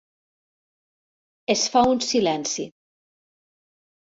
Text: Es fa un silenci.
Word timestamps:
Es 1.55 1.67
fa 1.75 1.85
un 1.91 2.01
silenci. 2.09 2.67